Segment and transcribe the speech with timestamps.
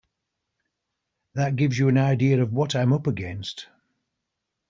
[1.35, 3.67] That gives you an idea of what I'm up against.